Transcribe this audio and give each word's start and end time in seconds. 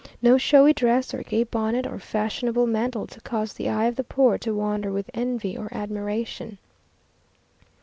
No 0.19 0.35
showy 0.39 0.73
dress, 0.73 1.13
or 1.13 1.21
gay 1.21 1.43
bonnet, 1.43 1.85
or 1.85 1.99
fashionable 1.99 2.65
mantle 2.65 3.05
to 3.05 3.21
cause 3.21 3.53
the 3.53 3.69
eye 3.69 3.85
of 3.85 3.97
the 3.97 4.03
poor 4.03 4.39
to 4.39 4.51
wander 4.51 4.91
with 4.91 5.11
envy 5.13 5.55
or 5.55 5.69
admiration. 5.71 6.57